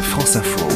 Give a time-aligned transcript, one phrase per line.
[0.00, 0.66] France Info.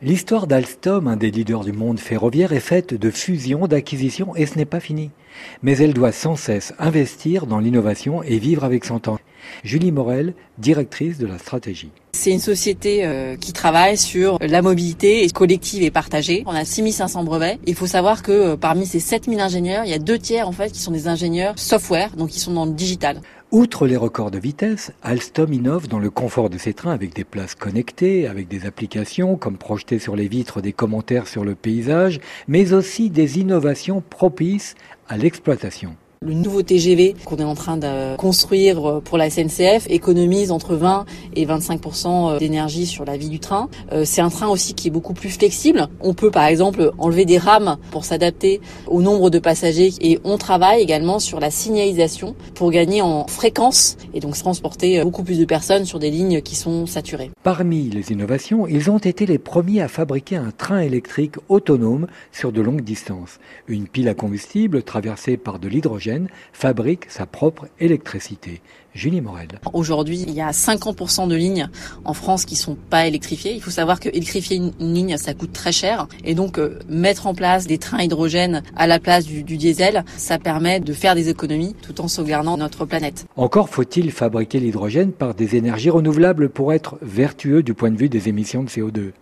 [0.00, 4.56] L'histoire d'Alstom, un des leaders du monde ferroviaire, est faite de fusions, d'acquisitions et ce
[4.58, 5.10] n'est pas fini.
[5.62, 9.18] Mais elle doit sans cesse investir dans l'innovation et vivre avec son temps.
[9.64, 11.90] Julie Morel, directrice de la stratégie.
[12.12, 16.44] C'est une société euh, qui travaille sur la mobilité collective et partagée.
[16.46, 17.58] On a 6500 brevets.
[17.66, 20.52] Il faut savoir que euh, parmi ces 7000 ingénieurs, il y a deux tiers en
[20.52, 23.20] fait qui sont des ingénieurs software, donc qui sont dans le digital.
[23.52, 27.24] Outre les records de vitesse, Alstom innove dans le confort de ses trains avec des
[27.24, 32.18] places connectées, avec des applications comme projeter sur les vitres des commentaires sur le paysage,
[32.48, 34.74] mais aussi des innovations propices
[35.12, 35.94] à l'exploitation.
[36.24, 40.76] Le nouveau TGV qu'on est en train de construire euh, pour la SNCF économise entre
[40.76, 41.04] 20
[41.34, 43.68] et 25% euh, d'énergie sur la vie du train.
[43.90, 45.88] Euh, c'est un train aussi qui est beaucoup plus flexible.
[46.00, 50.38] On peut par exemple enlever des rames pour s'adapter au nombre de passagers et on
[50.38, 55.44] travaille également sur la signalisation pour gagner en fréquence et donc transporter beaucoup plus de
[55.44, 57.32] personnes sur des lignes qui sont saturées.
[57.42, 62.52] Parmi les innovations, ils ont été les premiers à fabriquer un train électrique autonome sur
[62.52, 63.40] de longues distances.
[63.66, 66.11] Une pile à combustible traversée par de l'hydrogène
[66.52, 68.60] fabrique sa propre électricité.
[68.94, 69.48] Julie Morel.
[69.72, 71.68] Aujourd'hui, il y a 50% de lignes
[72.04, 73.54] en France qui sont pas électrifiées.
[73.54, 76.08] Il faut savoir que électrifier une, ligne, ça coûte très cher.
[76.24, 80.04] Et donc, euh, mettre en place des trains hydrogène à la place du, du diesel,
[80.18, 83.26] ça permet de faire des économies tout en sauvegardant notre planète.
[83.36, 88.10] Encore faut-il fabriquer l'hydrogène par des énergies renouvelables pour être vertueux du point de vue
[88.10, 89.12] des émissions de CO2.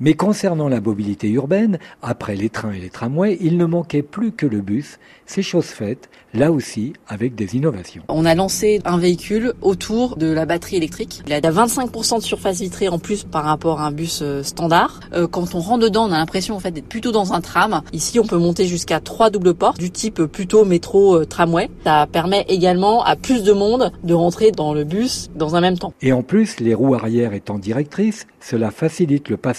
[0.00, 4.32] Mais concernant la mobilité urbaine, après les trains et les tramways, il ne manquait plus
[4.32, 4.98] que le bus.
[5.26, 8.02] C'est chose faite, là aussi avec des innovations.
[8.08, 11.22] On a lancé un véhicule autour de la batterie électrique.
[11.26, 15.00] Il a 25% de surface vitrée en plus par rapport à un bus euh, standard.
[15.12, 17.82] Euh, quand on rentre dedans, on a l'impression en fait d'être plutôt dans un tram.
[17.92, 21.68] Ici, on peut monter jusqu'à trois doubles portes du type plutôt métro euh, tramway.
[21.84, 25.78] Ça permet également à plus de monde de rentrer dans le bus dans un même
[25.78, 25.92] temps.
[26.00, 29.57] Et en plus, les roues arrière étant directrices, cela facilite le passage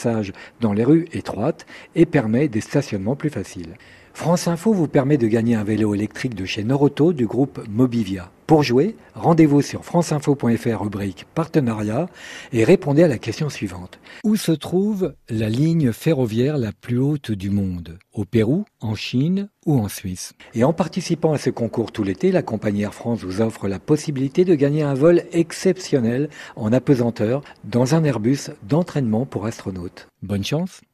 [0.61, 3.75] dans les rues étroites et permet des stationnements plus faciles.
[4.13, 8.31] France Info vous permet de gagner un vélo électrique de chez Noroto du groupe Mobivia.
[8.49, 12.09] Pour jouer, rendez-vous sur franceinfo.fr rubrique partenariat
[12.51, 13.99] et répondez à la question suivante.
[14.23, 17.99] Où se trouve la ligne ferroviaire la plus haute du monde?
[18.11, 20.33] Au Pérou, en Chine ou en Suisse?
[20.55, 23.77] Et en participant à ce concours tout l'été, la compagnie Air France vous offre la
[23.77, 30.07] possibilité de gagner un vol exceptionnel en apesanteur dans un Airbus d'entraînement pour astronautes.
[30.23, 30.81] Bonne chance